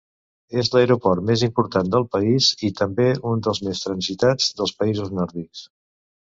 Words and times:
És 0.61 0.69
l'aeroport 0.75 1.25
més 1.29 1.43
important 1.47 1.91
del 1.95 2.07
país, 2.15 2.47
i 2.69 2.71
també 2.79 3.05
un 3.33 3.45
dels 3.49 3.61
més 3.69 3.83
transitats 3.85 4.49
dels 4.63 4.75
països 4.81 5.15
nòrdics. 5.21 5.63